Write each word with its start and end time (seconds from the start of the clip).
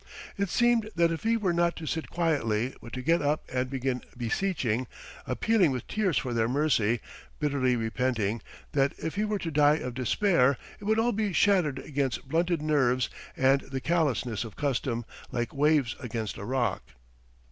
It 0.35 0.49
seemed 0.49 0.89
that 0.95 1.11
if 1.11 1.21
he 1.21 1.37
were 1.37 1.53
not 1.53 1.75
to 1.75 1.85
sit 1.85 2.09
quietly 2.09 2.73
but 2.81 2.91
to 2.93 3.03
get 3.03 3.21
up 3.21 3.43
and 3.53 3.69
begin 3.69 4.01
beseeching, 4.17 4.87
appealing 5.27 5.69
with 5.69 5.85
tears 5.85 6.17
for 6.17 6.33
their 6.33 6.47
mercy, 6.49 7.01
bitterly 7.39 7.75
repenting, 7.75 8.41
that 8.71 8.93
if 8.97 9.13
he 9.13 9.25
were 9.25 9.37
to 9.37 9.51
die 9.51 9.75
of 9.75 9.93
despair 9.93 10.57
it 10.79 10.85
would 10.85 10.97
all 10.97 11.11
be 11.11 11.33
shattered 11.33 11.77
against 11.77 12.27
blunted 12.27 12.63
nerves 12.63 13.11
and 13.37 13.61
the 13.71 13.79
callousness 13.79 14.43
of 14.43 14.55
custom, 14.55 15.05
like 15.31 15.53
waves 15.53 15.95
against 15.99 16.35
a 16.37 16.45
rock. 16.45 16.81